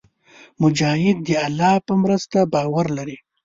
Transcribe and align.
مجاهد 0.61 1.17
د 1.27 1.29
الله 1.45 1.75
پر 1.85 1.95
مرسته 2.03 2.37
باور 2.53 2.85
لري. 2.97 3.17